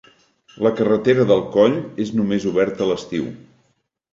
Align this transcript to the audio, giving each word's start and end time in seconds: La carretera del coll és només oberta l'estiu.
La 0.67 0.71
carretera 0.79 1.27
del 1.31 1.45
coll 1.57 1.77
és 2.07 2.15
només 2.21 2.49
oberta 2.53 2.89
l'estiu. 2.93 3.29